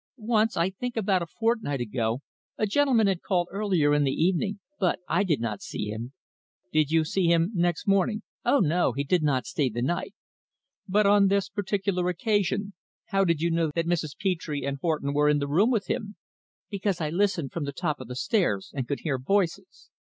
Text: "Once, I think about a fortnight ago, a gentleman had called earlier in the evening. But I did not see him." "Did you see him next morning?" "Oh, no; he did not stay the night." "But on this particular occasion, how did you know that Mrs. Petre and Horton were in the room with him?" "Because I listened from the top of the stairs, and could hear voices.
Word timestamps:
"Once, 0.17 0.57
I 0.57 0.71
think 0.71 0.97
about 0.97 1.21
a 1.21 1.27
fortnight 1.27 1.79
ago, 1.79 2.21
a 2.57 2.65
gentleman 2.65 3.05
had 3.05 3.21
called 3.21 3.47
earlier 3.51 3.93
in 3.93 4.03
the 4.03 4.11
evening. 4.11 4.59
But 4.79 4.97
I 5.07 5.23
did 5.23 5.39
not 5.39 5.61
see 5.61 5.89
him." 5.91 6.13
"Did 6.73 6.89
you 6.89 7.03
see 7.03 7.27
him 7.27 7.51
next 7.53 7.87
morning?" 7.87 8.23
"Oh, 8.43 8.57
no; 8.61 8.93
he 8.93 9.03
did 9.03 9.21
not 9.21 9.45
stay 9.45 9.69
the 9.69 9.83
night." 9.83 10.15
"But 10.87 11.05
on 11.05 11.27
this 11.27 11.49
particular 11.49 12.09
occasion, 12.09 12.73
how 13.09 13.23
did 13.25 13.41
you 13.41 13.51
know 13.51 13.69
that 13.75 13.85
Mrs. 13.85 14.17
Petre 14.17 14.65
and 14.67 14.79
Horton 14.81 15.13
were 15.13 15.29
in 15.29 15.37
the 15.37 15.47
room 15.47 15.69
with 15.69 15.85
him?" 15.85 16.15
"Because 16.71 16.99
I 16.99 17.11
listened 17.11 17.51
from 17.51 17.65
the 17.65 17.71
top 17.71 17.99
of 17.99 18.07
the 18.07 18.15
stairs, 18.15 18.71
and 18.73 18.87
could 18.87 19.01
hear 19.01 19.19
voices. 19.19 19.91